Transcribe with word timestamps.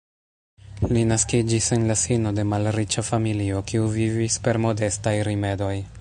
Li 0.95 1.03
naskiĝis 1.09 1.67
en 1.77 1.85
la 1.91 1.97
sino 2.05 2.33
de 2.39 2.47
malriĉa 2.53 3.03
familio 3.11 3.61
kiu 3.73 3.87
vivis 4.01 4.43
per 4.49 4.61
modestaj 4.65 5.15
rimedoj. 5.29 5.75